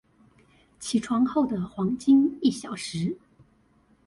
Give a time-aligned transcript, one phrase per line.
[0.79, 3.15] 起床後的黃金一小時